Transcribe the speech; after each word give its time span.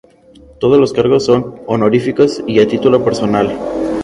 Todos 0.59 0.79
los 0.79 0.93
cargos 0.93 1.25
son 1.25 1.61
honoríficos 1.67 2.43
y 2.47 2.59
a 2.59 2.67
título 2.67 3.03
personal. 3.05 3.55